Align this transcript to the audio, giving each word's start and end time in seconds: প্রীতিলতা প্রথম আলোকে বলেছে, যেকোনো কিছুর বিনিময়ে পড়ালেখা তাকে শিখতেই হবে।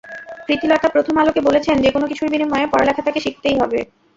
প্রীতিলতা 0.45 0.87
প্রথম 0.95 1.15
আলোকে 1.17 1.41
বলেছে, 1.47 1.69
যেকোনো 1.83 2.05
কিছুর 2.07 2.31
বিনিময়ে 2.33 2.71
পড়ালেখা 2.71 3.01
তাকে 3.03 3.19
শিখতেই 3.25 3.59
হবে। 3.61 3.79